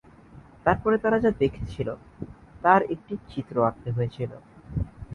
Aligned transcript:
তারপরে 0.65 0.95
তারা 0.97 1.17
যা 1.19 1.31
দেখেছিল 1.41 1.87
তার 2.63 2.81
একটি 2.93 3.13
চিত্র 3.29 3.55
আঁকতে 3.67 3.89
হয়েছিল। 3.91 4.31